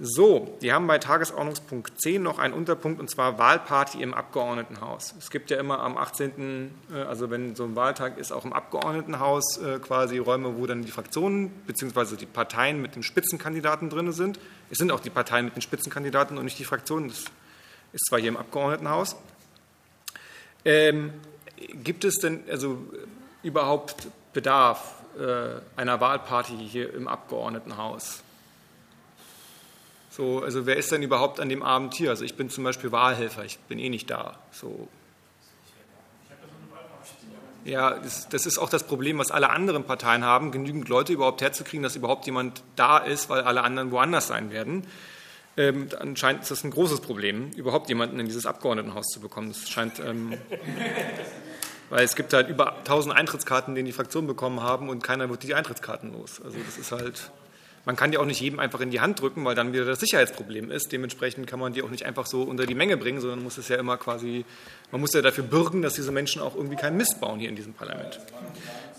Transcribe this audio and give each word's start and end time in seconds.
so, 0.00 0.56
wir 0.60 0.74
haben 0.74 0.86
bei 0.86 0.98
Tagesordnungspunkt 0.98 2.00
10 2.00 2.22
noch 2.22 2.38
einen 2.38 2.54
Unterpunkt 2.54 3.00
und 3.00 3.10
zwar 3.10 3.36
Wahlparty 3.36 4.00
im 4.00 4.14
Abgeordnetenhaus. 4.14 5.12
Es 5.18 5.28
gibt 5.28 5.50
ja 5.50 5.58
immer 5.58 5.80
am 5.80 5.98
18., 5.98 6.70
äh, 6.92 6.98
also 7.02 7.30
wenn 7.30 7.56
so 7.56 7.64
ein 7.64 7.74
Wahltag 7.74 8.16
ist, 8.16 8.30
auch 8.30 8.44
im 8.44 8.52
Abgeordnetenhaus 8.52 9.58
äh, 9.58 9.80
quasi 9.80 10.18
Räume, 10.18 10.56
wo 10.56 10.66
dann 10.66 10.84
die 10.84 10.92
Fraktionen 10.92 11.50
bzw. 11.66 12.14
die 12.14 12.26
Parteien 12.26 12.80
mit 12.80 12.94
den 12.94 13.02
Spitzenkandidaten 13.02 13.90
drin 13.90 14.12
sind. 14.12 14.38
Es 14.70 14.78
sind 14.78 14.92
auch 14.92 15.00
die 15.00 15.10
Parteien 15.10 15.46
mit 15.46 15.56
den 15.56 15.62
Spitzenkandidaten 15.62 16.38
und 16.38 16.44
nicht 16.44 16.60
die 16.60 16.64
Fraktionen. 16.64 17.08
Das 17.08 17.24
ist 17.92 18.06
zwar 18.08 18.20
hier 18.20 18.28
im 18.28 18.36
Abgeordnetenhaus. 18.36 19.16
Ähm, 20.64 21.12
gibt 21.82 22.04
es 22.04 22.20
denn 22.20 22.44
also 22.48 22.78
überhaupt 23.42 24.06
Bedarf 24.32 24.94
äh, 25.18 25.60
einer 25.74 26.00
Wahlparty 26.00 26.56
hier 26.56 26.94
im 26.94 27.08
Abgeordnetenhaus? 27.08 28.22
So, 30.18 30.42
also 30.42 30.66
wer 30.66 30.76
ist 30.76 30.90
denn 30.90 31.04
überhaupt 31.04 31.38
an 31.38 31.48
dem 31.48 31.62
Abend 31.62 31.94
hier? 31.94 32.10
Also 32.10 32.24
ich 32.24 32.34
bin 32.34 32.50
zum 32.50 32.64
Beispiel 32.64 32.90
Wahlhelfer, 32.90 33.44
ich 33.44 33.56
bin 33.60 33.78
eh 33.78 33.88
nicht 33.88 34.10
da. 34.10 34.36
So. 34.50 34.88
Ja, 37.64 37.96
das, 38.00 38.28
das, 38.28 38.44
ist 38.44 38.58
auch 38.58 38.68
das 38.68 38.82
Problem, 38.82 39.18
was 39.18 39.30
alle 39.30 39.50
anderen 39.50 39.84
Parteien 39.84 40.24
haben, 40.24 40.50
genügend 40.50 40.88
Leute 40.88 41.12
überhaupt 41.12 41.40
herzukriegen, 41.40 41.84
dass 41.84 41.94
überhaupt 41.94 42.26
jemand 42.26 42.64
da 42.74 42.98
ist, 42.98 43.30
weil 43.30 43.42
alle 43.42 43.62
anderen 43.62 43.92
woanders 43.92 44.26
sein 44.26 44.50
werden. 44.50 44.88
Ähm, 45.56 45.86
anscheinend 46.00 46.42
ist 46.42 46.50
das 46.50 46.64
ein 46.64 46.72
großes 46.72 47.00
Problem, 47.00 47.52
überhaupt 47.52 47.88
jemanden 47.88 48.18
in 48.18 48.26
dieses 48.26 48.44
Abgeordnetenhaus 48.44 49.06
zu 49.10 49.20
bekommen. 49.20 49.50
Das 49.50 49.70
scheint, 49.70 50.00
ähm, 50.00 50.36
weil 51.90 52.04
es 52.04 52.16
gibt 52.16 52.32
halt 52.32 52.48
über 52.48 52.78
1000 52.78 53.14
Eintrittskarten, 53.14 53.76
die 53.76 53.84
die 53.84 53.92
Fraktionen 53.92 54.26
bekommen 54.26 54.64
haben 54.64 54.88
und 54.88 55.04
keiner 55.04 55.30
wird 55.30 55.44
die 55.44 55.54
Eintrittskarten 55.54 56.12
los. 56.12 56.40
Also 56.44 56.58
das 56.66 56.76
ist 56.76 56.90
halt 56.90 57.30
man 57.84 57.96
kann 57.96 58.10
die 58.10 58.18
auch 58.18 58.24
nicht 58.24 58.40
jedem 58.40 58.58
einfach 58.58 58.80
in 58.80 58.90
die 58.90 59.00
Hand 59.00 59.20
drücken, 59.20 59.44
weil 59.44 59.54
dann 59.54 59.72
wieder 59.72 59.84
das 59.84 60.00
Sicherheitsproblem 60.00 60.70
ist. 60.70 60.92
Dementsprechend 60.92 61.46
kann 61.46 61.58
man 61.58 61.72
die 61.72 61.82
auch 61.82 61.90
nicht 61.90 62.04
einfach 62.04 62.26
so 62.26 62.42
unter 62.42 62.66
die 62.66 62.74
Menge 62.74 62.96
bringen, 62.96 63.20
sondern 63.20 63.42
muss 63.42 63.58
es 63.58 63.68
ja 63.68 63.76
immer 63.76 63.96
quasi, 63.96 64.44
man 64.92 65.00
muss 65.00 65.12
ja 65.14 65.22
dafür 65.22 65.44
bürgen, 65.44 65.82
dass 65.82 65.94
diese 65.94 66.12
Menschen 66.12 66.42
auch 66.42 66.54
irgendwie 66.54 66.76
keinen 66.76 66.96
Mist 66.96 67.20
bauen 67.20 67.38
hier 67.40 67.48
in 67.48 67.56
diesem 67.56 67.72
Parlament. 67.72 68.20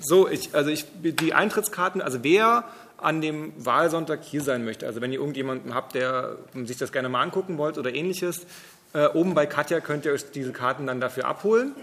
So, 0.00 0.28
ich, 0.28 0.54
also 0.54 0.70
ich, 0.70 0.86
die 1.02 1.32
Eintrittskarten, 1.34 2.02
also 2.02 2.22
wer 2.22 2.64
an 2.98 3.20
dem 3.20 3.52
Wahlsonntag 3.56 4.22
hier 4.22 4.42
sein 4.42 4.64
möchte, 4.64 4.86
also 4.86 5.00
wenn 5.00 5.12
ihr 5.12 5.18
irgendjemanden 5.18 5.74
habt, 5.74 5.94
der 5.94 6.36
sich 6.64 6.76
das 6.76 6.92
gerne 6.92 7.08
mal 7.08 7.22
angucken 7.22 7.58
wollt 7.58 7.78
oder 7.78 7.94
ähnliches, 7.94 8.46
äh, 8.92 9.06
oben 9.08 9.34
bei 9.34 9.46
Katja 9.46 9.80
könnt 9.80 10.04
ihr 10.04 10.12
euch 10.12 10.30
diese 10.30 10.52
Karten 10.52 10.86
dann 10.86 11.00
dafür 11.00 11.26
abholen. 11.26 11.74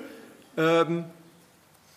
Ähm, 0.57 1.05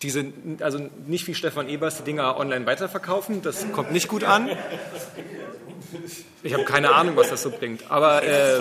diese, 0.04 0.26
also 0.60 0.78
nicht 1.06 1.26
wie 1.26 1.34
Stefan 1.34 1.68
Ebers 1.68 1.98
die 1.98 2.04
Dinger 2.04 2.38
online 2.38 2.66
weiterverkaufen, 2.66 3.42
das 3.42 3.70
kommt 3.72 3.90
nicht 3.90 4.08
gut 4.08 4.24
an. 4.24 4.50
Ich 6.42 6.52
habe 6.52 6.64
keine 6.64 6.94
Ahnung, 6.94 7.16
was 7.16 7.30
das 7.30 7.42
so 7.42 7.50
bringt. 7.50 7.90
Aber 7.90 8.22
äh, 8.22 8.60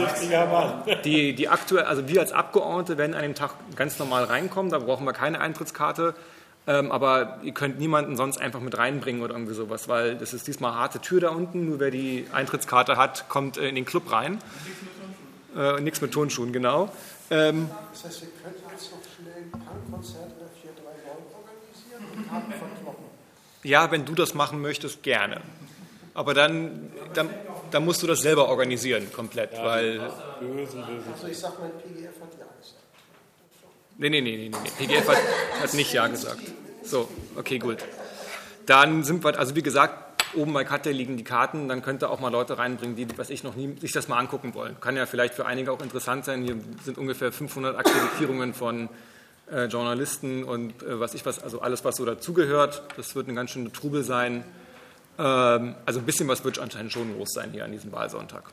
die, 1.03 1.33
die 1.33 1.50
aktuell, 1.50 1.83
also 1.83 2.08
wir 2.08 2.22
als 2.22 2.31
Abgeordnete 2.31 2.97
werden 2.97 3.13
an 3.13 3.23
dem 3.23 3.35
Tag 3.35 3.55
ganz 3.75 4.00
normal 4.00 4.23
reinkommen, 4.23 4.72
da 4.72 4.80
brauchen 4.80 5.05
wir 5.05 5.13
keine 5.13 5.39
Eintrittskarte. 5.39 6.16
Ähm, 6.66 6.94
aber 6.94 7.39
ihr 7.44 7.52
könnt 7.53 7.78
niemanden 7.78 8.16
sonst 8.16 8.39
einfach 8.39 8.61
mit 8.61 8.78
reinbringen 8.78 9.22
oder 9.22 9.33
irgendwie 9.33 9.53
sowas, 9.53 9.89
weil 9.89 10.16
das 10.16 10.33
ist 10.33 10.47
diesmal 10.47 10.75
harte 10.75 11.00
Tür 11.00 11.19
da 11.19 11.30
unten. 11.30 11.66
Nur 11.66 11.80
wer 11.81 11.91
die 11.91 12.25
Eintrittskarte 12.31 12.95
hat, 12.95 13.28
kommt 13.28 13.57
äh, 13.57 13.67
in 13.67 13.75
den 13.75 13.83
Club 13.83 14.09
rein. 14.11 14.39
Äh, 15.57 15.81
nichts 15.81 16.00
mit 16.00 16.13
Turnschuhen, 16.13 16.53
genau. 16.53 16.89
Ähm, 17.30 17.69
das 17.91 18.05
heißt, 18.05 18.22
wir 18.22 18.30
könnten 18.41 18.63
jetzt 18.72 18.91
noch 18.91 19.00
schnell 19.13 19.44
ein 19.44 19.52
Punkkonzert 19.52 20.42
ja, 23.64 23.92
wenn 23.92 24.06
du 24.06 24.16
das 24.16 24.34
machen 24.34 24.62
möchtest, 24.62 25.03
gerne. 25.03 25.42
Aber 26.14 26.34
dann, 26.34 26.92
dann, 27.14 27.30
dann 27.72 27.86
musst 27.86 28.03
du 28.03 28.08
das 28.08 28.22
selber 28.22 28.48
organisieren, 28.50 29.12
komplett. 29.12 29.53
Ja, 29.53 29.66
weil, 29.66 30.00
also 30.00 31.28
ich 31.28 31.38
sag 31.38 31.59
mal, 31.59 31.70
PGF 31.70 32.22
hat 32.22 32.34
Ja 32.40 32.45
gesagt. 32.59 32.84
Nee, 33.98 34.09
nee, 34.09 34.22
nee, 34.22 34.38
nee, 34.38 34.50
nee. 34.50 34.86
PGF 34.86 35.08
hat, 35.08 35.17
hat 35.62 35.73
nicht 35.73 35.92
Ja 35.94 36.08
gesagt. 36.08 36.41
So, 36.84 37.09
okay, 37.35 37.59
gut. 37.59 37.78
Dann 38.66 39.03
sind 39.03 39.24
wir, 39.24 39.38
also 39.40 39.56
wie 39.56 39.63
gesagt, 39.63 40.03
oben 40.36 40.53
bei 40.53 40.63
Katja 40.63 40.91
liegen 40.91 41.18
die 41.18 41.24
Karten, 41.24 41.68
dann 41.68 41.81
könnt 41.81 42.03
ihr 42.03 42.09
auch 42.09 42.19
mal 42.19 42.31
Leute 42.31 42.57
reinbringen, 42.57 42.96
die, 42.96 43.07
was 43.18 43.30
ich 43.30 43.44
noch 43.44 43.56
nie, 43.56 43.75
sich 43.80 43.91
das 43.91 44.07
mal 44.07 44.18
angucken 44.18 44.53
wollen. 44.53 44.80
Kann 44.80 44.96
ja 44.96 45.06
vielleicht 45.06 45.34
für 45.34 45.46
einige 45.46 45.72
auch 45.72 45.81
interessant 45.81 46.25
sein. 46.25 46.44
Hier 46.44 46.57
sind 46.84 46.97
ungefähr 46.97 47.31
500 47.31 47.78
Akkreditierungen 47.78 48.53
von 48.53 48.90
äh, 49.52 49.66
Journalisten 49.66 50.44
und 50.44 50.81
äh, 50.84 51.00
was 51.00 51.14
ich 51.14 51.26
was, 51.26 51.42
also 51.42 51.62
alles, 51.62 51.84
was 51.84 51.96
so 51.96 52.06
dazugehört. 52.06 52.84
Das 52.98 53.16
wird 53.16 53.28
eine 53.28 53.36
ganz 53.36 53.52
schöne 53.52 53.72
Trubel 53.72 54.04
sein. 54.04 54.44
Ähm, 55.18 55.76
also 55.86 56.00
ein 56.00 56.06
bisschen 56.06 56.28
was 56.28 56.44
wird 56.44 56.59
anscheinend 56.59 56.92
schon 56.92 57.18
los 57.18 57.30
sein 57.34 57.52
hier 57.52 57.66
an 57.66 57.72
diesem 57.72 57.92
Wahlsonntag. 57.92 58.44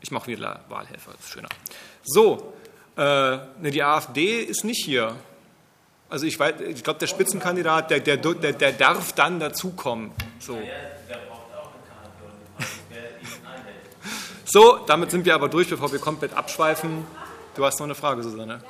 Ich 0.00 0.10
mache 0.10 0.28
wieder 0.28 0.60
Wahlhelfer, 0.68 1.12
das 1.12 1.26
ist 1.26 1.32
schöner. 1.32 1.48
So, 2.04 2.52
äh, 2.96 3.00
ne, 3.02 3.70
die 3.70 3.82
AfD 3.82 4.40
ist 4.40 4.64
nicht 4.64 4.84
hier. 4.84 5.16
Also 6.08 6.26
ich, 6.26 6.38
ich 6.38 6.84
glaube, 6.84 7.00
der 7.00 7.08
Spitzenkandidat, 7.08 7.90
der, 7.90 8.00
der, 8.00 8.16
der, 8.16 8.52
der 8.52 8.72
darf 8.72 9.12
dann 9.12 9.40
dazukommen. 9.40 10.12
So. 10.38 10.58
So, 14.48 14.78
damit 14.86 15.10
sind 15.10 15.24
wir 15.24 15.34
aber 15.34 15.48
durch, 15.48 15.68
bevor 15.68 15.90
wir 15.90 15.98
komplett 15.98 16.32
abschweifen. 16.32 17.04
Du 17.56 17.64
hast 17.64 17.80
noch 17.80 17.86
eine 17.86 17.96
Frage, 17.96 18.22
Susanne. 18.22 18.62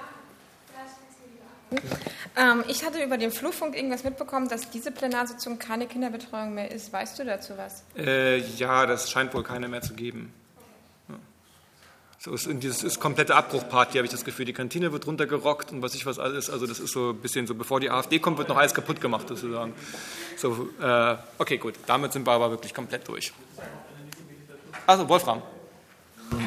Ähm, 2.37 2.65
ich 2.69 2.85
hatte 2.85 3.03
über 3.03 3.19
den 3.19 3.31
Flurfunk 3.31 3.75
irgendwas 3.75 4.05
mitbekommen, 4.05 4.49
dass 4.49 4.71
diese 4.71 4.91
Plenarsitzung 4.91 5.59
keine 5.59 5.87
Kinderbetreuung 5.87 6.55
mehr 6.55 6.71
ist. 6.71 6.93
Weißt 6.93 7.19
du 7.19 7.25
dazu 7.25 7.55
was? 7.57 7.83
Äh, 7.97 8.39
ja, 8.39 8.87
das 8.87 9.11
scheint 9.11 9.35
wohl 9.35 9.43
keine 9.43 9.69
mehr 9.69 9.81
zu 9.81 9.95
geben. 9.95 10.33
Ja. 11.09 11.17
So 12.19 12.35
ist, 12.35 12.49
das 12.63 12.83
ist 12.83 13.01
komplette 13.01 13.35
Abbruchparty, 13.35 13.95
habe 13.95 14.05
ich 14.05 14.13
das 14.13 14.25
Gefühl. 14.25 14.45
Die 14.45 14.53
Kantine 14.53 14.93
wird 14.93 15.07
runtergerockt 15.07 15.73
und 15.73 15.83
was 15.83 15.95
ich 15.95 16.07
was 16.07 16.19
alles. 16.19 16.51
Also 16.51 16.67
das 16.67 16.79
ist 16.79 16.93
so 16.93 17.11
ein 17.11 17.17
bisschen 17.17 17.47
so, 17.47 17.55
bevor 17.55 17.81
die 17.81 17.91
AfD 17.91 18.19
kommt, 18.19 18.39
wird 18.39 18.49
noch 18.49 18.59
alles 18.59 18.75
kaputt 18.75 19.01
gemacht 19.01 19.29
sozusagen. 19.29 19.73
So, 20.37 20.69
äh, 20.81 21.17
okay, 21.39 21.57
gut. 21.57 21.75
Damit 21.87 22.13
sind 22.13 22.27
wir 22.27 22.33
aber 22.33 22.51
wirklich 22.51 22.75
komplett 22.75 23.09
durch. 23.09 23.33
Also 24.87 25.09
Wolfram. 25.09 25.43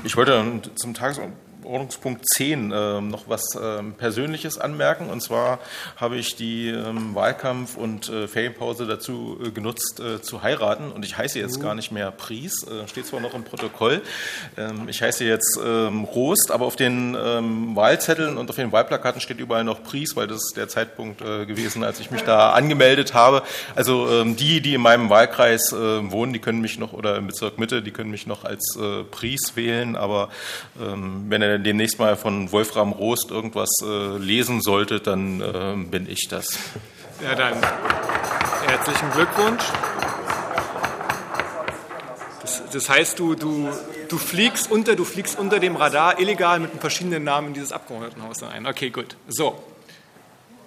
Ich 0.03 0.15
wollte 0.15 0.61
zum 0.75 0.93
Tagesordnung 0.93 1.48
Ordnungspunkt 1.63 2.25
10 2.33 2.71
äh, 2.71 3.01
noch 3.01 3.23
was 3.27 3.55
äh, 3.55 3.83
Persönliches 3.97 4.57
anmerken. 4.57 5.09
Und 5.09 5.21
zwar 5.21 5.59
habe 5.97 6.17
ich 6.17 6.35
die 6.35 6.69
ähm, 6.69 7.15
Wahlkampf- 7.15 7.75
und 7.75 8.09
äh, 8.09 8.27
Ferienpause 8.27 8.85
dazu 8.85 9.37
äh, 9.43 9.51
genutzt, 9.51 9.99
äh, 9.99 10.21
zu 10.21 10.43
heiraten. 10.43 10.91
Und 10.91 11.05
ich 11.05 11.17
heiße 11.17 11.39
jetzt 11.39 11.61
gar 11.61 11.75
nicht 11.75 11.91
mehr 11.91 12.11
Pries, 12.11 12.63
äh, 12.63 12.87
steht 12.87 13.05
zwar 13.05 13.19
noch 13.19 13.33
im 13.33 13.43
Protokoll. 13.43 14.01
Ähm, 14.57 14.87
ich 14.87 15.01
heiße 15.01 15.25
jetzt 15.25 15.59
ähm, 15.63 16.03
Rost, 16.03 16.51
aber 16.51 16.65
auf 16.65 16.75
den 16.75 17.17
ähm, 17.19 17.75
Wahlzetteln 17.75 18.37
und 18.37 18.49
auf 18.49 18.55
den 18.55 18.71
Wahlplakaten 18.71 19.21
steht 19.21 19.39
überall 19.39 19.63
noch 19.63 19.83
Pries, 19.83 20.15
weil 20.15 20.27
das 20.27 20.45
ist 20.45 20.57
der 20.57 20.67
Zeitpunkt 20.67 21.19
gewesen, 21.19 21.83
als 21.83 21.99
ich 21.99 22.11
mich 22.11 22.21
da 22.21 22.51
angemeldet 22.51 23.13
habe. 23.13 23.43
Also 23.75 24.09
ähm, 24.09 24.35
die, 24.35 24.61
die 24.61 24.73
in 24.73 24.81
meinem 24.81 25.09
Wahlkreis 25.09 25.71
wohnen, 25.71 26.33
die 26.33 26.39
können 26.39 26.61
mich 26.61 26.79
noch, 26.79 26.93
oder 26.93 27.17
im 27.17 27.27
Bezirk 27.27 27.57
Mitte, 27.57 27.81
die 27.81 27.91
können 27.91 28.11
mich 28.11 28.27
noch 28.27 28.43
als 28.43 28.77
Pries 29.11 29.55
wählen. 29.55 29.95
Aber 29.95 30.29
ähm, 30.81 31.25
wenn 31.29 31.41
er 31.41 31.48
er 31.49 31.59
demnächst 31.59 31.99
mal 31.99 32.15
von 32.15 32.51
Wolfram 32.51 32.91
Rost 32.91 33.31
irgendwas 33.31 33.69
äh, 33.83 34.17
lesen 34.17 34.61
sollte, 34.61 34.99
dann 34.99 35.41
äh, 35.41 35.75
bin 35.89 36.09
ich 36.09 36.27
das. 36.29 36.57
Ja, 37.21 37.35
dann 37.35 37.55
herzlichen 38.65 39.11
Glückwunsch. 39.11 39.63
Das, 42.41 42.63
das, 42.71 42.89
heißt, 42.89 43.19
du, 43.19 43.35
du, 43.35 43.69
du, 44.07 44.17
fliegst 44.17 44.71
unter, 44.71 44.95
du 44.95 45.03
fliegst 45.03 45.37
unter 45.37 45.59
dem 45.59 45.75
Radar 45.75 46.19
illegal 46.19 46.59
mit 46.59 46.71
verschiedenen 46.79 47.23
Namen 47.23 47.49
in 47.49 47.53
dieses 47.55 47.71
Abgeordnetenhaus 47.71 48.43
ein. 48.43 48.65
Okay, 48.65 48.89
gut. 48.89 49.17
So. 49.27 49.61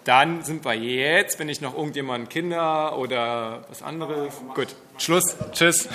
Dann 0.05 0.43
sind 0.43 0.65
wir 0.65 0.75
jetzt, 0.75 1.39
wenn 1.39 1.49
ich 1.49 1.61
noch 1.61 1.77
irgendjemand 1.77 2.29
Kinder 2.29 2.99
oder 2.99 3.65
was 3.69 3.83
anderes. 3.83 4.35
Gut. 4.55 4.75
Schluss. 4.99 5.37
Tschüss. 5.53 5.89